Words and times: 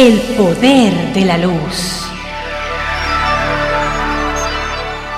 El 0.00 0.20
poder 0.36 1.12
de 1.12 1.24
la 1.24 1.36
luz. 1.36 2.04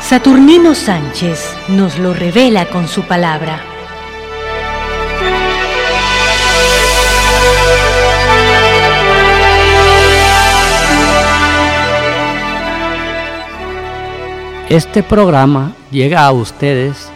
Saturnino 0.00 0.74
Sánchez 0.74 1.54
nos 1.68 1.98
lo 1.98 2.14
revela 2.14 2.64
con 2.64 2.88
su 2.88 3.02
palabra. 3.02 3.60
Este 14.70 15.02
programa 15.02 15.74
llega 15.90 16.24
a 16.24 16.32
ustedes 16.32 17.10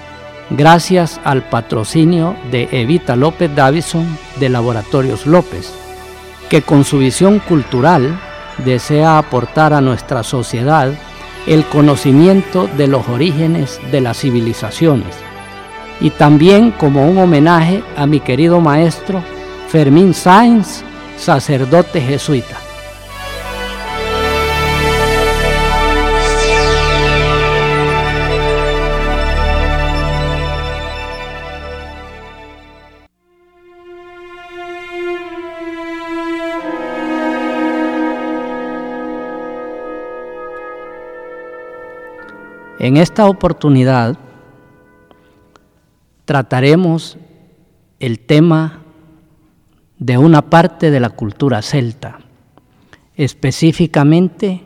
gracias 0.51 1.19
al 1.25 1.49
patrocinio 1.49 2.37
de 2.51 2.69
Evita 2.73 3.17
López 3.17 3.57
Davison 3.57 4.07
de 4.39 4.51
Laboratorios 4.51 5.25
López, 5.25 5.73
que 6.55 6.63
con 6.63 6.85
su 6.85 6.99
visión 6.99 7.41
cultural 7.41 8.17
desea 8.65 9.19
aportar 9.19 9.73
a 9.73 9.81
nuestra 9.81 10.23
sociedad 10.23 10.93
el 11.49 11.65
conocimiento 11.65 12.69
de 12.77 12.87
los 12.87 13.09
orígenes 13.09 13.81
de 13.91 14.01
las 14.01 14.21
civilizaciones 14.21 15.17
y 16.01 16.11
también 16.11 16.71
como 16.71 17.11
un 17.11 17.19
homenaje 17.19 17.83
a 17.97 18.07
mi 18.07 18.21
querido 18.21 18.61
maestro 18.61 19.21
Fermín 19.67 20.15
Sáenz, 20.15 20.85
sacerdote 21.17 22.01
jesuita. 22.01 22.64
En 42.85 42.99
esta 42.99 43.27
oportunidad 43.31 44.19
trataremos 46.27 47.17
el 47.99 48.19
tema 48.19 48.83
de 49.99 50.19
una 50.19 50.51
parte 50.51 50.91
de 50.91 51.01
la 51.01 51.09
cultura 51.09 51.63
celta, 51.63 52.19
específicamente 53.17 54.65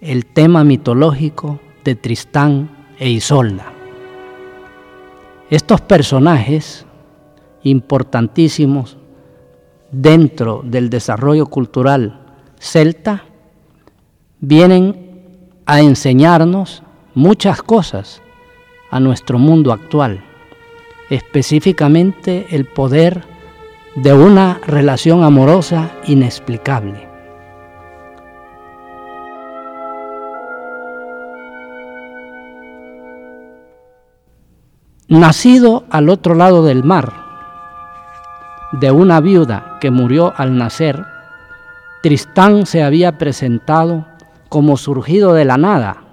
el 0.00 0.26
tema 0.26 0.62
mitológico 0.62 1.58
de 1.82 1.96
Tristán 1.96 2.70
e 3.00 3.10
Isolda. 3.10 3.72
Estos 5.50 5.80
personajes 5.80 6.86
importantísimos 7.64 8.96
dentro 9.90 10.62
del 10.64 10.88
desarrollo 10.88 11.46
cultural 11.46 12.20
celta 12.60 13.24
vienen 14.38 15.50
a 15.66 15.80
enseñarnos 15.80 16.83
muchas 17.14 17.62
cosas 17.62 18.20
a 18.90 19.00
nuestro 19.00 19.38
mundo 19.38 19.72
actual, 19.72 20.22
específicamente 21.10 22.46
el 22.50 22.64
poder 22.64 23.24
de 23.94 24.12
una 24.12 24.60
relación 24.66 25.22
amorosa 25.22 25.92
inexplicable. 26.06 27.08
Nacido 35.06 35.84
al 35.90 36.08
otro 36.08 36.34
lado 36.34 36.64
del 36.64 36.82
mar, 36.82 37.12
de 38.72 38.90
una 38.90 39.20
viuda 39.20 39.78
que 39.80 39.92
murió 39.92 40.32
al 40.36 40.56
nacer, 40.56 41.04
Tristán 42.02 42.66
se 42.66 42.82
había 42.82 43.16
presentado 43.18 44.06
como 44.48 44.76
surgido 44.76 45.32
de 45.34 45.44
la 45.44 45.56
nada 45.56 46.03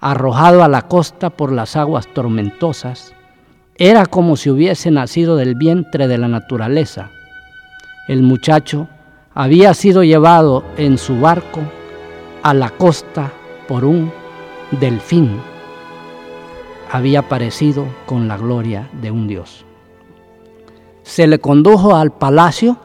arrojado 0.00 0.62
a 0.62 0.68
la 0.68 0.82
costa 0.82 1.30
por 1.30 1.52
las 1.52 1.76
aguas 1.76 2.06
tormentosas, 2.12 3.14
era 3.76 4.06
como 4.06 4.36
si 4.36 4.50
hubiese 4.50 4.90
nacido 4.90 5.36
del 5.36 5.54
vientre 5.54 6.08
de 6.08 6.18
la 6.18 6.28
naturaleza. 6.28 7.10
El 8.08 8.22
muchacho 8.22 8.88
había 9.34 9.74
sido 9.74 10.02
llevado 10.02 10.64
en 10.76 10.98
su 10.98 11.20
barco 11.20 11.60
a 12.42 12.54
la 12.54 12.70
costa 12.70 13.32
por 13.68 13.84
un 13.84 14.10
delfín. 14.72 15.40
Había 16.90 17.20
aparecido 17.20 17.86
con 18.06 18.26
la 18.28 18.36
gloria 18.36 18.88
de 19.00 19.10
un 19.10 19.28
dios. 19.28 19.64
Se 21.02 21.26
le 21.26 21.38
condujo 21.38 21.94
al 21.94 22.12
palacio 22.12 22.78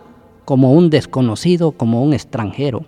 como 0.46 0.74
un 0.74 0.90
desconocido, 0.90 1.72
como 1.72 2.04
un 2.04 2.14
extranjero, 2.14 2.86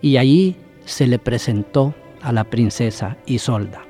y 0.00 0.16
allí 0.16 0.56
se 0.84 1.06
le 1.06 1.18
presentó 1.18 1.94
a 2.24 2.32
la 2.32 2.44
princesa 2.44 3.18
Isolda. 3.26 3.82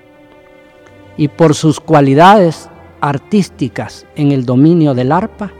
Y 1.16 1.28
por 1.28 1.54
sus 1.54 1.80
cualidades 1.80 2.68
artísticas 3.00 4.06
en 4.16 4.32
el 4.32 4.44
dominio 4.44 4.92
del 4.92 5.12
arpa, 5.12 5.52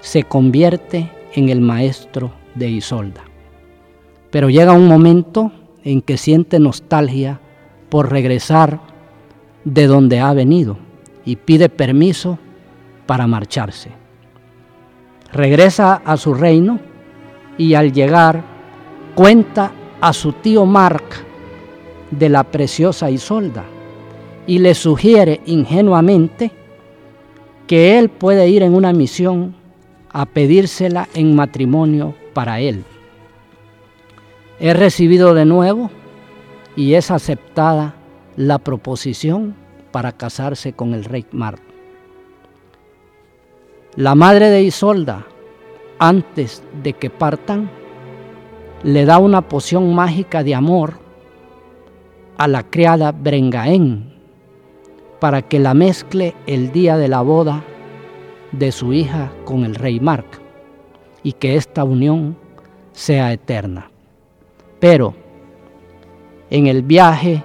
se 0.00 0.22
convierte 0.22 1.10
en 1.34 1.48
el 1.48 1.60
maestro 1.60 2.32
de 2.54 2.70
Isolda. 2.70 3.22
Pero 4.30 4.48
llega 4.48 4.72
un 4.72 4.86
momento 4.86 5.50
en 5.82 6.00
que 6.00 6.16
siente 6.16 6.60
nostalgia 6.60 7.40
por 7.88 8.10
regresar 8.10 8.80
de 9.64 9.86
donde 9.86 10.20
ha 10.20 10.32
venido 10.32 10.78
y 11.24 11.36
pide 11.36 11.68
permiso 11.68 12.38
para 13.06 13.26
marcharse. 13.26 13.90
Regresa 15.32 15.94
a 16.04 16.16
su 16.16 16.32
reino 16.34 16.78
y 17.56 17.74
al 17.74 17.92
llegar 17.92 18.44
cuenta 19.14 19.72
a 20.00 20.12
su 20.12 20.32
tío 20.32 20.64
Mark 20.64 21.27
de 22.10 22.28
la 22.28 22.44
preciosa 22.44 23.10
Isolda 23.10 23.64
y 24.46 24.58
le 24.58 24.74
sugiere 24.74 25.40
ingenuamente 25.46 26.50
que 27.66 27.98
él 27.98 28.08
puede 28.08 28.48
ir 28.48 28.62
en 28.62 28.74
una 28.74 28.92
misión 28.92 29.54
a 30.10 30.24
pedírsela 30.24 31.08
en 31.14 31.36
matrimonio 31.36 32.14
para 32.32 32.60
él. 32.60 32.84
Es 34.58 34.76
recibido 34.76 35.34
de 35.34 35.44
nuevo 35.44 35.90
y 36.76 36.94
es 36.94 37.10
aceptada 37.10 37.94
la 38.36 38.58
proposición 38.58 39.54
para 39.92 40.12
casarse 40.12 40.72
con 40.72 40.94
el 40.94 41.04
rey 41.04 41.26
Mar. 41.30 41.58
La 43.96 44.14
madre 44.14 44.48
de 44.48 44.62
Isolda, 44.62 45.26
antes 45.98 46.62
de 46.82 46.94
que 46.94 47.10
partan, 47.10 47.68
le 48.82 49.04
da 49.04 49.18
una 49.18 49.42
poción 49.42 49.94
mágica 49.94 50.42
de 50.42 50.54
amor 50.54 51.07
a 52.38 52.46
la 52.46 52.62
criada 52.62 53.12
Brengaén 53.12 54.14
para 55.20 55.42
que 55.42 55.58
la 55.58 55.74
mezcle 55.74 56.34
el 56.46 56.70
día 56.70 56.96
de 56.96 57.08
la 57.08 57.20
boda 57.20 57.64
de 58.52 58.70
su 58.70 58.92
hija 58.92 59.32
con 59.44 59.64
el 59.64 59.74
rey 59.74 59.98
Marc 59.98 60.40
y 61.24 61.32
que 61.32 61.56
esta 61.56 61.82
unión 61.82 62.36
sea 62.92 63.32
eterna. 63.32 63.90
Pero 64.78 65.14
en 66.50 66.68
el 66.68 66.82
viaje, 66.82 67.42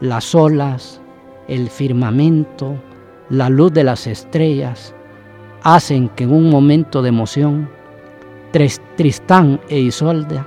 las 0.00 0.32
olas, 0.34 1.00
el 1.48 1.68
firmamento, 1.68 2.76
la 3.28 3.48
luz 3.48 3.72
de 3.72 3.82
las 3.82 4.06
estrellas, 4.06 4.94
hacen 5.64 6.08
que 6.10 6.24
en 6.24 6.32
un 6.32 6.50
momento 6.50 7.02
de 7.02 7.08
emoción, 7.08 7.68
Tristán 8.96 9.60
e 9.68 9.80
Isolda 9.80 10.46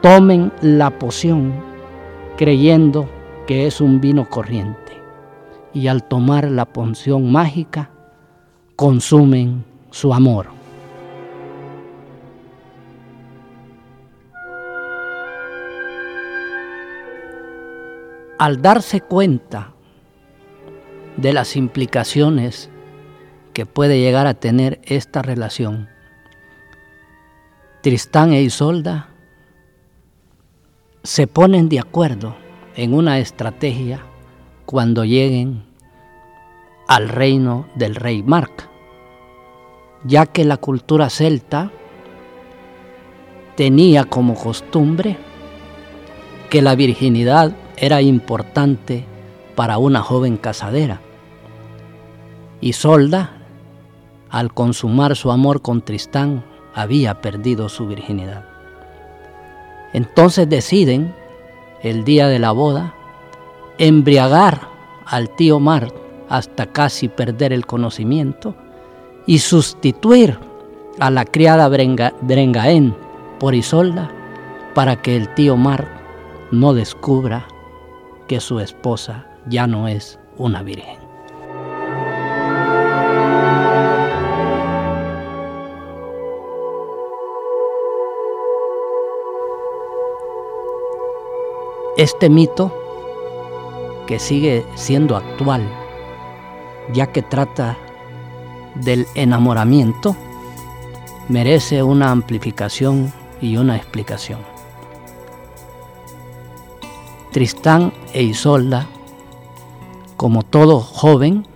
tomen 0.00 0.50
la 0.62 0.90
poción 0.90 1.67
creyendo 2.38 3.10
que 3.48 3.66
es 3.66 3.80
un 3.80 4.00
vino 4.00 4.30
corriente. 4.30 5.02
Y 5.74 5.88
al 5.88 6.04
tomar 6.04 6.48
la 6.48 6.66
punción 6.66 7.32
mágica, 7.32 7.90
consumen 8.76 9.64
su 9.90 10.14
amor. 10.14 10.46
Al 18.38 18.62
darse 18.62 19.00
cuenta 19.00 19.72
de 21.16 21.32
las 21.32 21.56
implicaciones 21.56 22.70
que 23.52 23.66
puede 23.66 23.98
llegar 23.98 24.28
a 24.28 24.34
tener 24.34 24.80
esta 24.84 25.22
relación, 25.22 25.88
Tristán 27.82 28.32
e 28.32 28.42
Isolda 28.42 29.08
se 31.02 31.26
ponen 31.26 31.68
de 31.68 31.80
acuerdo 31.80 32.34
en 32.76 32.94
una 32.94 33.18
estrategia 33.18 34.00
cuando 34.66 35.04
lleguen 35.04 35.64
al 36.86 37.08
reino 37.08 37.66
del 37.74 37.94
rey 37.94 38.22
Marc, 38.22 38.68
ya 40.04 40.26
que 40.26 40.44
la 40.44 40.56
cultura 40.56 41.10
celta 41.10 41.70
tenía 43.56 44.04
como 44.04 44.34
costumbre 44.34 45.18
que 46.50 46.62
la 46.62 46.74
virginidad 46.74 47.54
era 47.76 48.00
importante 48.00 49.04
para 49.54 49.78
una 49.78 50.00
joven 50.02 50.36
casadera. 50.36 51.00
Y 52.60 52.72
Solda, 52.72 53.32
al 54.30 54.52
consumar 54.52 55.16
su 55.16 55.30
amor 55.30 55.62
con 55.62 55.82
Tristán, 55.82 56.44
había 56.74 57.20
perdido 57.20 57.68
su 57.68 57.86
virginidad. 57.86 58.47
Entonces 59.92 60.48
deciden, 60.48 61.14
el 61.82 62.04
día 62.04 62.28
de 62.28 62.38
la 62.38 62.52
boda, 62.52 62.94
embriagar 63.78 64.68
al 65.06 65.30
tío 65.30 65.60
Mar 65.60 65.92
hasta 66.28 66.66
casi 66.66 67.08
perder 67.08 67.52
el 67.52 67.66
conocimiento 67.66 68.54
y 69.26 69.38
sustituir 69.38 70.38
a 70.98 71.10
la 71.10 71.24
criada 71.24 71.68
Brengaén 71.68 72.94
por 73.38 73.54
Isolda 73.54 74.10
para 74.74 75.00
que 75.00 75.16
el 75.16 75.32
tío 75.34 75.56
Mar 75.56 75.88
no 76.50 76.74
descubra 76.74 77.46
que 78.26 78.40
su 78.40 78.60
esposa 78.60 79.26
ya 79.46 79.66
no 79.66 79.88
es 79.88 80.18
una 80.36 80.62
virgen. 80.62 81.07
Este 91.98 92.30
mito, 92.30 92.72
que 94.06 94.20
sigue 94.20 94.64
siendo 94.76 95.16
actual, 95.16 95.68
ya 96.92 97.08
que 97.08 97.22
trata 97.22 97.76
del 98.76 99.08
enamoramiento, 99.16 100.14
merece 101.28 101.82
una 101.82 102.12
amplificación 102.12 103.12
y 103.40 103.56
una 103.56 103.74
explicación. 103.74 104.38
Tristán 107.32 107.92
e 108.12 108.22
Isolda, 108.22 108.86
como 110.16 110.44
todo 110.44 110.78
joven, 110.78 111.48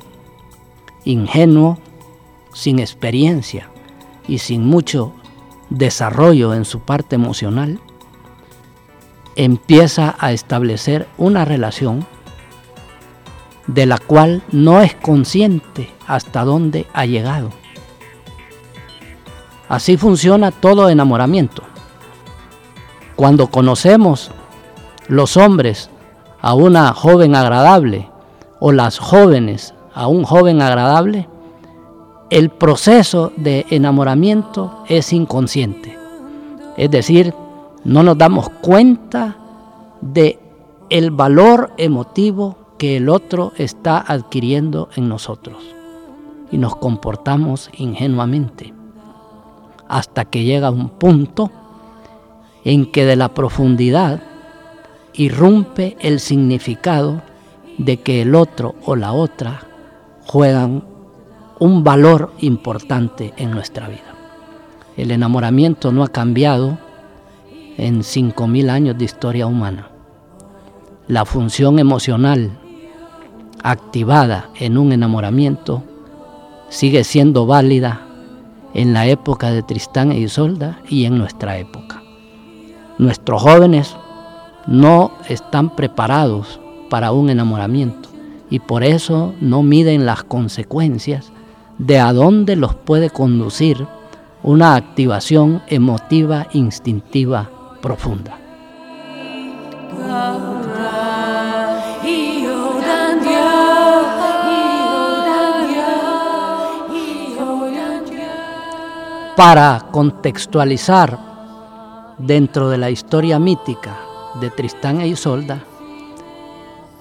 ingenuo, 1.04 1.78
sin 2.52 2.80
experiencia 2.80 3.70
y 4.26 4.38
sin 4.38 4.66
mucho 4.66 5.12
desarrollo 5.70 6.52
en 6.52 6.64
su 6.64 6.80
parte 6.80 7.14
emocional, 7.14 7.78
empieza 9.37 10.14
a 10.19 10.32
establecer 10.32 11.08
una 11.19 11.44
relación 11.44 12.06
de 13.67 13.87
la 13.87 13.99
cual 13.99 14.43
no 14.50 14.81
es 14.81 14.94
consciente 14.94 15.90
hasta 16.06 16.44
dónde 16.44 16.87
ha 16.93 17.06
llegado. 17.06 17.50
Así 19.69 19.96
funciona 19.96 20.50
todo 20.50 20.88
enamoramiento. 20.88 21.62
Cuando 23.17 23.46
conocemos 23.46 24.31
los 25.08 25.37
hombres 25.37 25.88
a 26.40 26.55
una 26.55 26.93
joven 26.93 27.34
agradable 27.34 28.11
o 28.61 28.73
las 28.73 28.99
jóvenes 28.99 29.75
a 29.94 30.08
un 30.08 30.25
joven 30.25 30.61
agradable, 30.61 31.29
el 32.31 32.50
proceso 32.50 33.32
de 33.37 33.67
enamoramiento 33.70 34.84
es 34.88 35.12
inconsciente. 35.12 35.99
Es 36.76 36.90
decir, 36.90 37.34
no 37.84 38.02
nos 38.02 38.17
damos 38.17 38.49
cuenta 38.49 39.37
de 40.00 40.38
el 40.90 41.11
valor 41.11 41.73
emotivo 41.76 42.56
que 42.79 42.96
el 42.96 43.08
otro 43.08 43.52
está 43.56 43.99
adquiriendo 43.99 44.88
en 44.96 45.08
nosotros 45.08 45.62
y 46.50 46.58
nos 46.58 46.76
comportamos 46.76 47.70
ingenuamente 47.76 48.75
hasta 49.88 50.25
que 50.25 50.44
llega 50.44 50.70
un 50.70 50.90
punto 50.90 51.50
en 52.64 52.90
que 52.90 53.05
de 53.05 53.17
la 53.17 53.29
profundidad 53.29 54.23
irrumpe 55.14 55.96
el 56.00 56.20
significado 56.20 57.23
de 57.79 57.99
que 57.99 58.23
el 58.23 58.34
otro 58.34 58.75
o 58.84 58.96
la 58.96 59.12
otra 59.12 59.67
juegan 60.26 60.84
un 61.58 61.84
valor 61.84 62.32
importante 62.40 63.32
en 63.37 63.50
nuestra 63.50 63.88
vida. 63.88 64.14
El 64.96 65.11
enamoramiento 65.11 65.93
no 65.93 66.05
ha 66.05 66.08
cambiado 66.08 66.79
en 67.76 68.00
5.000 68.00 68.70
años 68.70 68.98
de 68.98 69.04
historia 69.04 69.46
humana. 69.46 69.88
La 71.08 71.24
función 71.24 71.78
emocional 71.78 72.50
activada 73.62 74.50
en 74.58 74.78
un 74.78 74.92
enamoramiento 74.92 75.82
sigue 76.69 77.04
siendo 77.04 77.46
válida 77.46 78.02
en 78.74 78.92
la 78.92 79.06
época 79.06 79.50
de 79.50 79.62
Tristán 79.62 80.12
e 80.12 80.20
Isolda 80.20 80.80
y 80.88 81.04
en 81.04 81.19
nuestra 81.19 81.58
época. 81.58 82.02
Nuestros 82.98 83.42
jóvenes 83.42 83.96
no 84.66 85.12
están 85.28 85.74
preparados 85.74 86.60
para 86.88 87.12
un 87.12 87.30
enamoramiento 87.30 88.08
y 88.48 88.58
por 88.58 88.84
eso 88.84 89.34
no 89.40 89.62
miden 89.62 90.06
las 90.06 90.24
consecuencias 90.24 91.32
de 91.78 91.98
a 91.98 92.12
dónde 92.12 92.54
los 92.56 92.74
puede 92.74 93.10
conducir 93.10 93.86
una 94.42 94.74
activación 94.74 95.62
emotiva 95.69 96.46
instintiva 96.52 97.50
profunda. 97.82 98.38
Para 109.37 109.87
contextualizar 109.90 111.19
dentro 112.19 112.70
de 112.70 112.79
la 112.79 112.90
historia 112.90 113.38
mítica 113.38 113.96
de 114.40 114.50
Tristán 114.50 115.00
e 115.00 115.08
Isolda, 115.08 115.58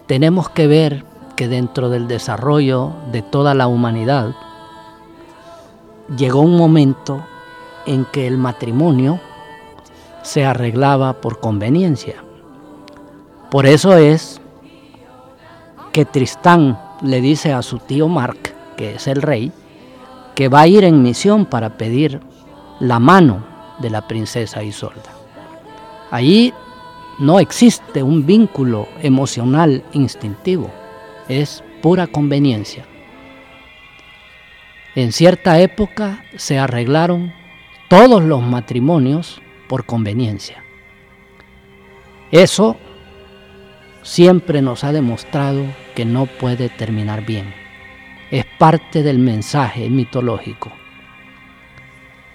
tenemos 0.07 0.49
que 0.49 0.67
ver 0.67 1.05
que 1.35 1.47
dentro 1.47 1.89
del 1.89 2.07
desarrollo 2.07 2.93
de 3.11 3.21
toda 3.21 3.53
la 3.53 3.67
humanidad 3.67 4.35
llegó 6.17 6.41
un 6.41 6.57
momento 6.57 7.23
en 7.85 8.05
que 8.05 8.27
el 8.27 8.37
matrimonio 8.37 9.19
se 10.23 10.45
arreglaba 10.45 11.21
por 11.21 11.39
conveniencia. 11.39 12.23
Por 13.49 13.65
eso 13.65 13.97
es 13.97 14.39
que 15.91 16.05
Tristán 16.05 16.79
le 17.01 17.21
dice 17.21 17.53
a 17.53 17.61
su 17.61 17.79
tío 17.79 18.07
Mark, 18.07 18.55
que 18.77 18.95
es 18.95 19.07
el 19.07 19.21
rey, 19.21 19.51
que 20.35 20.47
va 20.47 20.61
a 20.61 20.67
ir 20.67 20.83
en 20.83 21.03
misión 21.03 21.45
para 21.45 21.77
pedir 21.77 22.21
la 22.79 22.99
mano 22.99 23.43
de 23.79 23.89
la 23.89 24.07
princesa 24.07 24.63
Isolda. 24.63 25.11
Allí 26.11 26.53
no 27.19 27.39
existe 27.39 28.01
un 28.03 28.25
vínculo 28.25 28.87
emocional 29.01 29.83
instintivo, 29.93 30.69
es 31.27 31.63
pura 31.81 32.07
conveniencia. 32.07 32.85
En 34.95 35.11
cierta 35.11 35.59
época 35.59 36.23
se 36.35 36.59
arreglaron 36.59 37.33
todos 37.89 38.23
los 38.23 38.41
matrimonios 38.41 39.41
por 39.71 39.85
conveniencia. 39.85 40.65
Eso 42.29 42.75
siempre 44.01 44.61
nos 44.61 44.83
ha 44.83 44.91
demostrado 44.91 45.63
que 45.95 46.03
no 46.03 46.25
puede 46.25 46.67
terminar 46.67 47.25
bien. 47.25 47.53
Es 48.31 48.43
parte 48.59 49.01
del 49.01 49.17
mensaje 49.17 49.89
mitológico. 49.89 50.73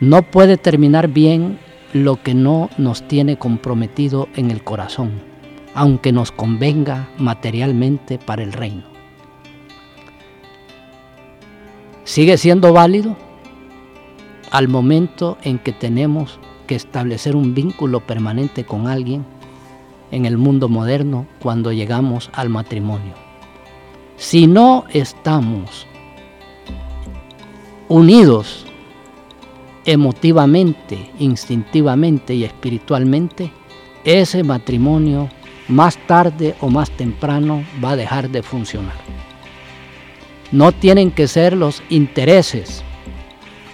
No 0.00 0.23
puede 0.23 0.57
terminar 0.57 1.09
bien 1.09 1.59
lo 1.93 2.23
que 2.23 2.33
no 2.33 2.71
nos 2.78 3.07
tiene 3.07 3.37
comprometido 3.37 4.31
en 4.35 4.50
el 4.50 4.64
corazón, 4.64 5.21
aunque 5.75 6.12
nos 6.12 6.33
convenga 6.33 7.11
materialmente 7.19 8.19
para 8.19 8.45
el 8.45 8.55
reino. 8.55 8.85
Sigue 12.05 12.38
siendo 12.38 12.73
válido 12.73 13.14
al 14.50 14.69
momento 14.69 15.37
en 15.43 15.59
que 15.59 15.73
tenemos 15.73 16.40
que 16.66 16.75
establecer 16.75 17.37
un 17.37 17.54
vínculo 17.54 18.00
permanente 18.00 18.64
con 18.64 18.87
alguien 18.87 19.25
en 20.11 20.26
el 20.26 20.37
mundo 20.37 20.68
moderno 20.68 21.26
cuando 21.40 21.73
llegamos 21.73 22.30
al 22.32 22.49
matrimonio. 22.49 23.14
Si 24.16 24.46
no 24.46 24.85
estamos 24.90 25.87
unidos 27.88 28.66
emotivamente, 29.85 31.11
instintivamente 31.18 32.35
y 32.35 32.44
espiritualmente, 32.44 33.52
ese 34.04 34.42
matrimonio 34.42 35.28
más 35.68 35.96
tarde 36.06 36.54
o 36.61 36.68
más 36.68 36.90
temprano 36.90 37.64
va 37.85 37.90
a 37.90 37.96
dejar 37.96 38.30
de 38.30 38.42
funcionar. 38.42 38.94
No 40.52 40.73
tienen 40.73 41.11
que 41.11 41.28
ser 41.28 41.56
los 41.56 41.82
intereses 41.88 42.82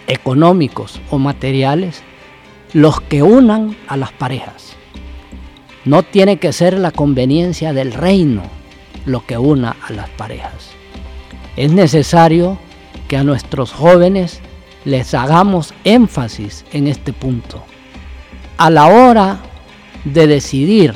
económicos 0.06 1.00
o 1.10 1.18
materiales 1.18 2.02
los 2.72 3.02
que 3.02 3.22
unan 3.22 3.76
a 3.86 3.98
las 3.98 4.12
parejas. 4.12 4.72
No 5.84 6.02
tiene 6.02 6.38
que 6.38 6.52
ser 6.52 6.78
la 6.78 6.90
conveniencia 6.90 7.72
del 7.74 7.92
reino 7.92 8.42
lo 9.04 9.26
que 9.26 9.36
una 9.36 9.76
a 9.86 9.92
las 9.92 10.08
parejas. 10.10 10.70
Es 11.56 11.70
necesario 11.72 12.56
que 13.08 13.18
a 13.18 13.24
nuestros 13.24 13.72
jóvenes 13.72 14.40
les 14.86 15.12
hagamos 15.12 15.74
énfasis 15.84 16.64
en 16.72 16.86
este 16.86 17.12
punto. 17.12 17.62
A 18.56 18.70
la 18.70 18.86
hora 18.86 19.38
de 20.04 20.26
decidir 20.26 20.94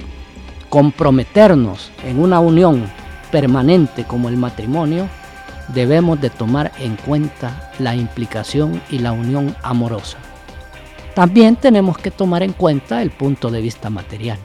comprometernos 0.70 1.90
en 2.06 2.20
una 2.20 2.40
unión 2.40 2.90
permanente 3.30 4.04
como 4.04 4.30
el 4.30 4.36
matrimonio, 4.38 5.08
debemos 5.74 6.20
de 6.20 6.30
tomar 6.30 6.72
en 6.78 6.96
cuenta 6.96 7.70
la 7.78 7.94
implicación 7.94 8.80
y 8.88 9.00
la 9.00 9.12
unión 9.12 9.54
amorosa 9.62 10.18
También 11.16 11.56
tenemos 11.56 11.96
que 11.96 12.10
tomar 12.10 12.42
en 12.42 12.52
cuenta 12.52 13.00
el 13.00 13.10
punto 13.10 13.50
de 13.50 13.62
vista 13.62 13.88
material, 13.88 14.36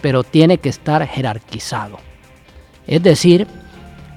pero 0.00 0.24
tiene 0.24 0.56
que 0.56 0.70
estar 0.70 1.06
jerarquizado. 1.06 1.98
Es 2.86 3.02
decir, 3.02 3.46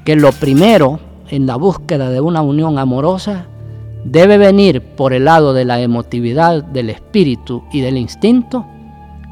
que 0.06 0.15
lo 0.15 0.32
primero 0.32 1.01
en 1.27 1.46
la 1.46 1.58
búsqueda 1.58 2.10
de 2.10 2.22
una 2.22 2.41
unión 2.41 2.79
amorosa 2.79 3.48
debe 4.06 4.38
venir 4.38 4.82
por 4.82 5.12
el 5.12 5.25
lado 5.25 5.53
de 5.53 5.65
la 5.65 5.82
emotividad 5.82 6.63
del 6.63 6.89
espíritu 6.89 7.65
y 7.70 7.82
del 7.82 7.98
instinto 7.98 8.65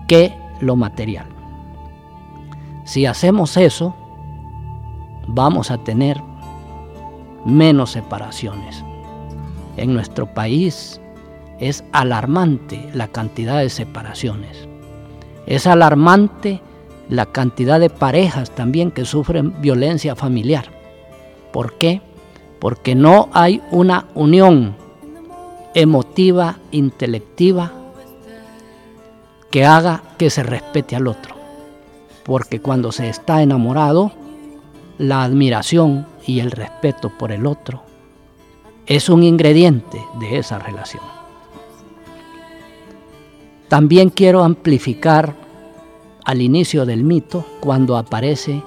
que 0.05 0.35
lo 0.59 0.75
material. 0.75 1.27
Si 2.83 3.05
hacemos 3.05 3.55
eso, 3.55 3.95
vamos 5.25 5.71
a 5.71 5.77
tener 5.77 6.21
menos 7.45 7.91
separaciones. 7.91 8.83
En 9.77 9.93
nuestro 9.93 10.33
país 10.33 10.99
es 11.59 11.83
alarmante 11.91 12.89
la 12.93 13.07
cantidad 13.07 13.59
de 13.59 13.69
separaciones. 13.69 14.67
Es 15.45 15.67
alarmante 15.67 16.61
la 17.09 17.25
cantidad 17.27 17.79
de 17.79 17.89
parejas 17.89 18.51
también 18.51 18.91
que 18.91 19.05
sufren 19.05 19.61
violencia 19.61 20.15
familiar. 20.15 20.65
¿Por 21.53 21.77
qué? 21.77 22.01
Porque 22.59 22.95
no 22.95 23.29
hay 23.33 23.61
una 23.71 24.07
unión 24.13 24.75
emotiva, 25.73 26.57
intelectiva, 26.71 27.71
que 29.51 29.65
haga 29.65 30.03
que 30.17 30.29
se 30.29 30.43
respete 30.43 30.95
al 30.95 31.07
otro. 31.07 31.35
Porque 32.23 32.59
cuando 32.59 32.91
se 32.91 33.09
está 33.09 33.41
enamorado, 33.41 34.11
la 34.97 35.23
admiración 35.23 36.07
y 36.25 36.39
el 36.39 36.51
respeto 36.51 37.11
por 37.17 37.31
el 37.31 37.45
otro 37.45 37.83
es 38.85 39.09
un 39.09 39.23
ingrediente 39.23 40.01
de 40.19 40.37
esa 40.37 40.59
relación. 40.59 41.16
También 43.69 44.09
quiero 44.09 44.43
amplificar 44.43 45.35
al 46.23 46.41
inicio 46.41 46.85
del 46.85 47.03
mito 47.03 47.45
cuando 47.59 47.97
aparece 47.97 48.63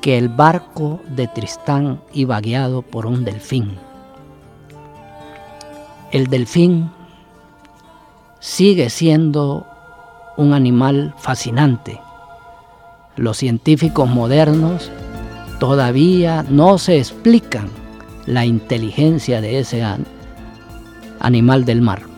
que 0.00 0.16
el 0.16 0.28
barco 0.28 1.00
de 1.08 1.28
Tristán 1.28 2.00
iba 2.12 2.40
guiado 2.40 2.82
por 2.82 3.06
un 3.06 3.24
delfín. 3.24 3.76
El 6.10 6.28
delfín 6.28 6.90
sigue 8.40 8.88
siendo 8.88 9.66
un 10.36 10.54
animal 10.54 11.14
fascinante. 11.18 12.00
Los 13.16 13.36
científicos 13.36 14.08
modernos 14.08 14.90
todavía 15.58 16.44
no 16.48 16.78
se 16.78 16.98
explican 16.98 17.68
la 18.26 18.46
inteligencia 18.46 19.40
de 19.40 19.58
ese 19.58 19.84
animal 21.20 21.64
del 21.64 21.82
mar. 21.82 22.13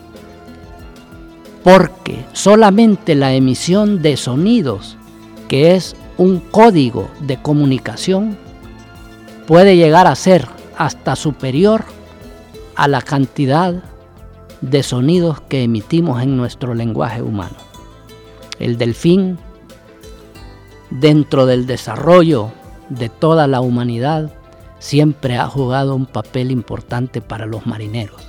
Porque 1.66 2.25
solamente 2.32 3.16
la 3.16 3.35
emisión 3.35 4.00
de 4.00 4.16
sonidos, 4.16 4.96
que 5.49 5.75
es 5.75 5.96
un 6.16 6.38
código 6.38 7.11
de 7.18 7.42
comunicación, 7.42 8.38
puede 9.49 9.75
llegar 9.75 10.06
a 10.06 10.14
ser 10.14 10.46
hasta 10.78 11.16
superior 11.16 11.85
a 12.76 12.87
la 12.87 13.02
cantidad 13.02 13.82
de 14.61 14.85
sonidos 14.85 15.40
que 15.40 15.64
emitimos 15.64 16.23
en 16.23 16.37
nuestro 16.37 16.73
lenguaje 16.73 17.20
humano. 17.20 17.56
El 18.61 18.78
delfín, 18.78 19.37
dentro 20.90 21.46
del 21.46 21.66
desarrollo 21.66 22.52
de 22.90 23.08
toda 23.08 23.49
la 23.49 23.61
humanidad, 23.61 24.30
siempre 24.78 25.37
ha 25.37 25.49
jugado 25.49 25.96
un 25.96 26.06
papel 26.06 26.52
importante 26.52 27.20
para 27.20 27.44
los 27.44 27.66
marineros. 27.66 28.23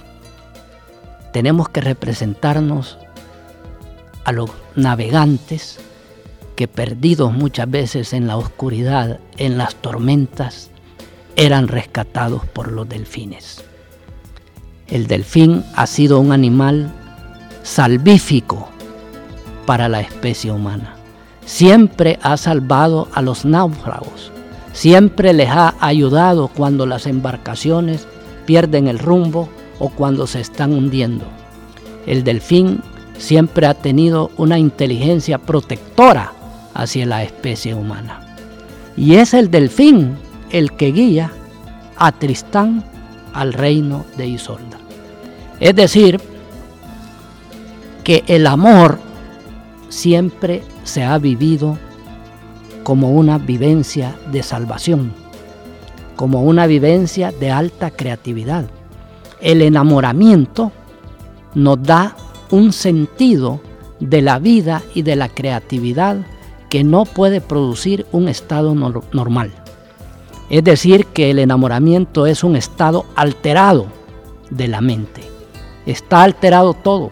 Tenemos 1.34 1.70
que 1.70 1.82
representarnos 1.82 2.98
a 4.28 4.34
los 4.34 4.50
navegantes 4.76 5.80
que 6.58 6.68
perdidos 6.68 7.32
muchas 7.32 7.72
veces 7.72 8.12
en 8.12 8.28
la 8.28 8.36
oscuridad, 8.36 9.22
en 9.38 9.58
las 9.58 9.76
tormentas, 9.76 10.70
eran 11.38 11.70
rescatados 11.70 12.46
por 12.46 12.74
los 12.74 12.90
delfines. 12.90 13.64
El 14.88 15.08
delfín 15.08 15.64
ha 15.78 15.88
sido 15.88 16.20
un 16.20 16.34
animal 16.34 16.92
salvífico 17.64 18.68
para 19.66 19.88
la 19.88 20.02
especie 20.02 20.52
humana. 20.52 20.96
Siempre 21.46 22.20
ha 22.22 22.36
salvado 22.36 23.08
a 23.14 23.22
los 23.22 23.46
náufragos, 23.46 24.34
siempre 24.74 25.32
les 25.32 25.50
ha 25.50 25.74
ayudado 25.80 26.50
cuando 26.50 26.86
las 26.86 27.06
embarcaciones 27.06 28.06
pierden 28.46 28.90
el 28.90 29.00
rumbo 29.00 29.48
o 29.80 29.88
cuando 29.88 30.28
se 30.28 30.42
están 30.42 30.74
hundiendo. 30.74 31.24
El 32.06 32.26
delfín 32.26 32.82
siempre 33.18 33.68
ha 33.68 33.74
tenido 33.74 34.32
una 34.38 34.60
inteligencia 34.60 35.38
protectora 35.38 36.34
hacia 36.74 37.06
la 37.06 37.24
especie 37.24 37.74
humana. 37.74 38.22
Y 38.96 39.16
es 39.16 39.34
el 39.34 39.52
delfín 39.52 40.18
el 40.52 40.72
que 40.74 40.92
guía 40.92 41.32
a 41.98 42.12
Tristán 42.12 42.84
al 43.34 43.54
reino 43.54 44.06
de 44.18 44.28
Isolda. 44.28 44.78
Es 45.60 45.76
decir, 45.76 46.20
que 48.04 48.24
el 48.28 48.48
amor 48.48 49.00
siempre 49.90 50.64
se 50.84 51.04
ha 51.04 51.18
vivido 51.18 51.78
como 52.84 53.12
una 53.12 53.38
vivencia 53.38 54.16
de 54.32 54.44
salvación, 54.44 55.12
como 56.16 56.44
una 56.44 56.68
vivencia 56.68 57.32
de 57.32 57.52
alta 57.52 57.92
creatividad. 57.92 58.66
El 59.42 59.62
enamoramiento 59.62 60.72
nos 61.54 61.84
da 61.84 62.16
un 62.52 62.74
sentido 62.74 63.62
de 64.00 64.22
la 64.22 64.40
vida 64.40 64.84
y 64.94 65.02
de 65.02 65.16
la 65.16 65.30
creatividad 65.30 66.18
que 66.70 66.84
no 66.84 67.06
puede 67.06 67.42
producir 67.42 68.06
un 68.12 68.28
estado 68.28 68.76
normal. 68.76 69.52
Es 70.50 70.64
decir, 70.64 71.06
que 71.08 71.32
el 71.32 71.40
enamoramiento 71.40 72.26
es 72.26 72.44
un 72.44 72.56
estado 72.56 73.06
alterado 73.16 73.88
de 74.50 74.68
la 74.68 74.82
mente. 74.82 75.22
Está 75.86 76.24
alterado 76.24 76.74
todo. 76.74 77.12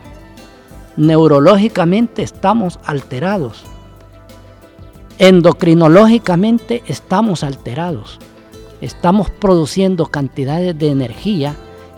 Neurológicamente 0.98 2.24
estamos 2.24 2.80
alterados 2.86 3.66
endocrinológicamente 5.20 6.84
estamos 6.88 7.44
alterados. 7.44 8.20
Estamos 8.82 9.30
produciendo 9.30 10.08
cantidades 10.08 10.78
de 10.78 10.90
energía 10.90 11.56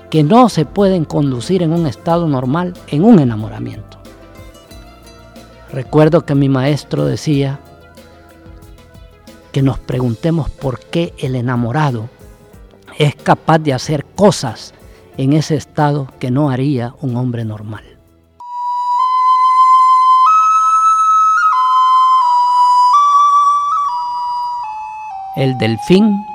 que 0.10 0.24
no 0.24 0.50
se 0.50 0.66
pueden 0.66 1.06
conducir 1.06 1.64
en 1.64 1.74
un 1.74 1.88
estado 1.88 2.28
normal 2.28 2.74
en 2.88 3.04
un 3.04 3.20
enamoramiento. 3.20 3.98
Recuerdo 5.72 6.26
que 6.26 6.36
mi 6.36 6.48
maestro 6.48 7.06
decía 7.06 7.60
que 9.52 9.62
nos 9.62 9.80
preguntemos 9.80 10.50
por 10.50 10.80
qué 10.80 11.14
el 11.18 11.36
enamorado 11.36 12.10
es 12.98 13.16
capaz 13.16 13.60
de 13.60 13.74
hacer 13.74 14.06
cosas 14.06 14.74
en 15.18 15.34
ese 15.34 15.56
estado 15.56 16.08
que 16.20 16.32
no 16.32 16.50
haría 16.50 16.94
un 17.02 17.18
hombre 17.18 17.44
normal. 17.44 17.84
El 25.36 25.58
delfín, 25.60 26.26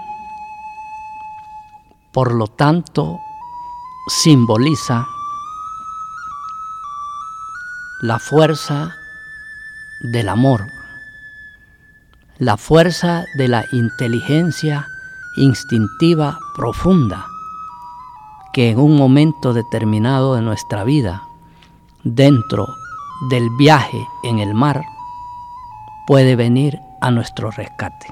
por 2.13 2.33
lo 2.33 2.47
tanto, 2.47 3.19
simboliza 4.09 5.07
la 8.01 8.19
fuerza 8.19 8.97
del 10.01 10.29
amor, 10.29 10.67
la 12.39 12.57
fuerza 12.57 13.25
de 13.37 13.49
la 13.49 13.65
inteligencia 13.73 14.89
instintiva 15.37 16.39
profunda 16.57 17.27
que 18.53 18.71
en 18.71 18.79
un 18.79 18.97
momento 18.97 19.55
determinado 19.55 20.35
de 20.35 20.43
nuestra 20.43 20.85
vida, 20.85 21.23
dentro 22.05 22.67
del 23.31 23.49
viaje 23.51 24.07
en 24.25 24.41
el 24.41 24.53
mar, 24.53 24.83
puede 26.07 26.37
venir 26.37 26.81
a 27.01 27.11
nuestro 27.11 27.51
rescate. 27.51 28.09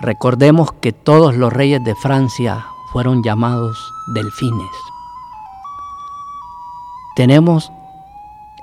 Recordemos 0.00 0.72
que 0.72 0.92
todos 0.92 1.36
los 1.36 1.52
reyes 1.52 1.84
de 1.84 1.94
Francia 1.94 2.66
fueron 2.92 3.22
llamados 3.22 3.92
delfines. 4.14 4.70
Tenemos 7.16 7.70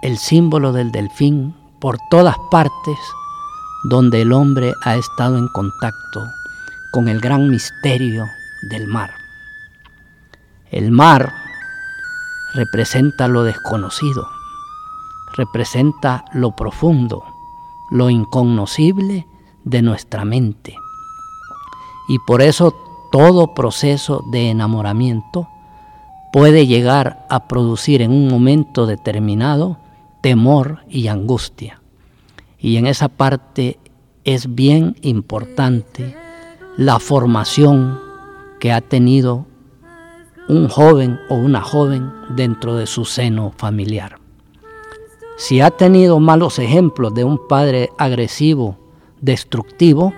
el 0.01 0.17
símbolo 0.17 0.73
del 0.73 0.91
delfín 0.91 1.55
por 1.79 1.97
todas 2.09 2.35
partes 2.51 2.97
donde 3.83 4.21
el 4.21 4.31
hombre 4.31 4.73
ha 4.83 4.95
estado 4.95 5.37
en 5.37 5.47
contacto 5.49 6.25
con 6.91 7.07
el 7.07 7.19
gran 7.19 7.49
misterio 7.49 8.25
del 8.69 8.87
mar. 8.87 9.11
El 10.71 10.91
mar 10.91 11.33
representa 12.53 13.27
lo 13.27 13.43
desconocido, 13.43 14.27
representa 15.35 16.23
lo 16.33 16.55
profundo, 16.55 17.23
lo 17.91 18.09
incognoscible 18.09 19.27
de 19.63 19.81
nuestra 19.81 20.25
mente. 20.25 20.75
Y 22.07 22.19
por 22.19 22.41
eso 22.41 22.75
todo 23.13 23.53
proceso 23.53 24.23
de 24.31 24.49
enamoramiento 24.49 25.47
puede 26.31 26.65
llegar 26.65 27.27
a 27.29 27.47
producir 27.47 28.01
en 28.01 28.09
un 28.09 28.27
momento 28.27 28.87
determinado 28.87 29.77
temor 30.21 30.79
y 30.89 31.09
angustia. 31.09 31.79
Y 32.57 32.77
en 32.77 32.87
esa 32.87 33.09
parte 33.09 33.77
es 34.23 34.55
bien 34.55 34.95
importante 35.03 36.17
la 36.75 36.97
formación 36.97 37.99
que 38.59 38.71
ha 38.71 38.81
tenido 38.81 39.45
un 40.49 40.67
joven 40.67 41.19
o 41.29 41.35
una 41.35 41.61
joven 41.61 42.11
dentro 42.35 42.73
de 42.73 42.87
su 42.87 43.05
seno 43.05 43.53
familiar. 43.55 44.17
Si 45.37 45.61
ha 45.61 45.69
tenido 45.69 46.19
malos 46.19 46.57
ejemplos 46.57 47.13
de 47.13 47.23
un 47.23 47.47
padre 47.47 47.91
agresivo, 47.99 48.75
destructivo, 49.21 50.15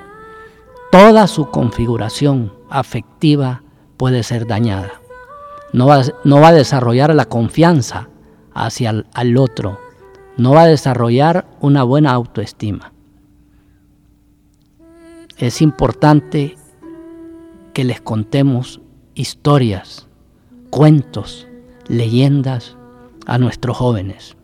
toda 0.94 1.28
su 1.28 1.50
configuración 1.50 2.55
afectiva 2.70 3.64
puede 3.98 4.24
ser 4.24 4.48
dañada. 4.48 5.02
No 5.74 5.88
va, 5.88 6.02
no 6.24 6.40
va 6.40 6.50
a 6.50 6.54
desarrollar 6.54 7.14
la 7.16 7.26
confianza 7.26 8.10
hacia 8.54 8.92
el 8.92 9.06
al 9.14 9.38
otro, 9.38 9.80
no 10.38 10.54
va 10.54 10.64
a 10.64 10.68
desarrollar 10.68 11.48
una 11.60 11.84
buena 11.84 12.12
autoestima. 12.12 12.94
Es 15.38 15.62
importante 15.62 16.58
que 17.74 17.84
les 17.84 18.00
contemos 18.00 18.80
historias, 19.16 20.08
cuentos, 20.70 21.48
leyendas 21.88 22.78
a 23.26 23.38
nuestros 23.38 23.76
jóvenes, 23.76 24.38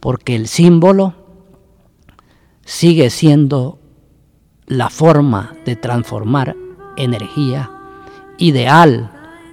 porque 0.00 0.34
el 0.34 0.48
símbolo 0.48 1.14
sigue 2.64 3.10
siendo 3.10 3.78
la 4.66 4.88
forma 4.88 5.54
de 5.66 5.76
transformar 5.76 6.56
energía 6.96 7.70
ideal 8.38 9.10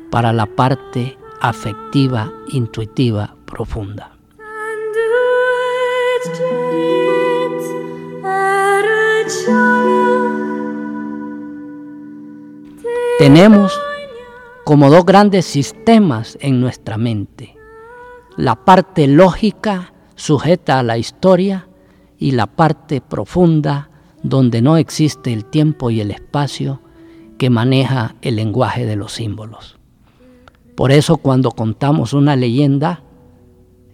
para 0.09 0.33
la 0.33 0.45
parte 0.45 1.17
afectiva, 1.39 2.31
intuitiva, 2.49 3.35
profunda. 3.45 4.11
Tenemos 13.17 13.79
como 14.63 14.89
dos 14.89 15.05
grandes 15.05 15.45
sistemas 15.45 16.37
en 16.41 16.61
nuestra 16.61 16.97
mente. 16.97 17.55
La 18.37 18.55
parte 18.55 19.07
lógica 19.07 19.93
sujeta 20.15 20.79
a 20.79 20.83
la 20.83 20.97
historia 20.97 21.67
y 22.17 22.31
la 22.31 22.47
parte 22.47 23.01
profunda 23.01 23.89
donde 24.23 24.61
no 24.61 24.77
existe 24.77 25.33
el 25.33 25.45
tiempo 25.45 25.89
y 25.89 26.01
el 26.01 26.11
espacio 26.11 26.79
que 27.41 27.49
maneja 27.49 28.13
el 28.21 28.35
lenguaje 28.35 28.85
de 28.85 28.95
los 28.95 29.13
símbolos. 29.13 29.79
Por 30.75 30.91
eso 30.91 31.17
cuando 31.17 31.49
contamos 31.49 32.13
una 32.13 32.35
leyenda, 32.35 33.01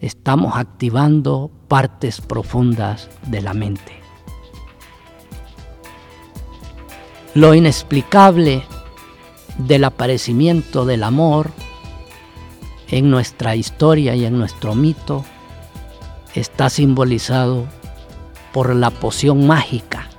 estamos 0.02 0.58
activando 0.58 1.50
partes 1.70 2.20
profundas 2.20 3.10
de 3.26 3.42
la 3.42 3.54
mente. 3.54 4.02
Lo 7.36 7.54
inexplicable 7.54 8.64
del 9.60 9.86
aparecimiento 9.86 10.86
del 10.86 11.04
amor 11.04 11.52
en 12.90 13.10
nuestra 13.10 13.56
historia 13.56 14.14
y 14.14 14.26
en 14.26 14.38
nuestro 14.38 14.76
mito 14.76 15.24
está 16.36 16.70
simbolizado 16.70 17.66
por 18.52 18.76
la 18.76 18.90
poción 18.90 19.48
mágica. 19.48 20.10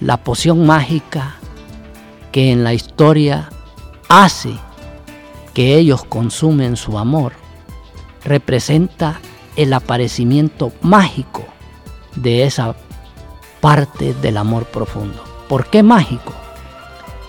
La 0.00 0.24
poción 0.24 0.64
mágica 0.64 1.40
que 2.34 2.50
en 2.50 2.64
la 2.64 2.74
historia 2.74 3.48
hace 4.08 4.58
que 5.54 5.76
ellos 5.76 6.02
consumen 6.02 6.76
su 6.76 6.98
amor 6.98 7.32
representa 8.24 9.20
el 9.54 9.72
aparecimiento 9.72 10.72
mágico 10.82 11.44
de 12.16 12.42
esa 12.42 12.74
parte 13.60 14.14
del 14.14 14.36
amor 14.36 14.64
profundo. 14.64 15.22
¿Por 15.48 15.66
qué 15.66 15.84
mágico? 15.84 16.32